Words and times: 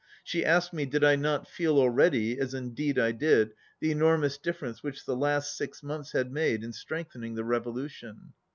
She 0.23 0.43
asked 0.43 0.73
me, 0.73 0.87
did 0.87 1.03
I 1.03 1.15
not 1.15 1.47
feel 1.47 1.77
already 1.77 2.39
(as 2.39 2.55
indeed 2.55 2.97
I 2.97 3.11
did) 3.11 3.53
the 3.79 3.91
enormous 3.91 4.39
difference 4.39 4.81
which 4.81 5.05
the 5.05 5.15
last 5.15 5.55
six 5.55 5.83
months 5.83 6.11
had 6.13 6.31
made 6.31 6.63
in 6.63 6.73
strengthening 6.73 7.35
the 7.35 7.45
revolution. 7.45 8.33